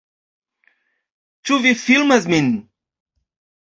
Ĉu 1.51 1.61
vi 1.69 1.77
filmas 1.85 2.29
min? 2.37 2.53